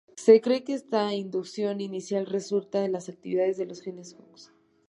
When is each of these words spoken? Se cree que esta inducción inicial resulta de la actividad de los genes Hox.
Se 0.15 0.41
cree 0.41 0.63
que 0.63 0.73
esta 0.73 1.13
inducción 1.13 1.79
inicial 1.79 2.25
resulta 2.25 2.81
de 2.81 2.89
la 2.89 2.97
actividad 2.97 3.55
de 3.55 3.67
los 3.67 3.81
genes 3.83 4.17
Hox. 4.17 4.51